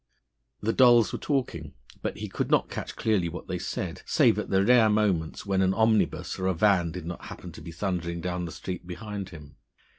[0.61, 4.49] The dolls were talking, but he could not catch clearly what they said, save at
[4.49, 8.19] the rare moments when an omnibus or a van did not happen to be thundering
[8.19, 9.57] down the street behind him.